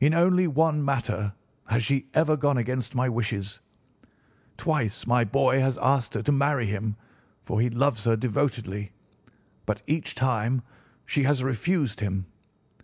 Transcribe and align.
In 0.00 0.14
only 0.14 0.46
one 0.46 0.84
matter 0.84 1.32
has 1.66 1.82
she 1.82 2.06
ever 2.14 2.36
gone 2.36 2.56
against 2.56 2.94
my 2.94 3.08
wishes. 3.08 3.58
Twice 4.56 5.08
my 5.08 5.24
boy 5.24 5.58
has 5.58 5.76
asked 5.78 6.14
her 6.14 6.22
to 6.22 6.30
marry 6.30 6.66
him, 6.66 6.94
for 7.42 7.60
he 7.60 7.68
loves 7.68 8.04
her 8.04 8.14
devotedly, 8.14 8.92
but 9.66 9.82
each 9.88 10.14
time 10.14 10.62
she 11.04 11.24
has 11.24 11.42
refused 11.42 11.98
him. 11.98 12.26